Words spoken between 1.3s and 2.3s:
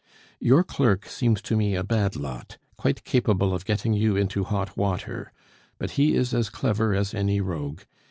to me a bad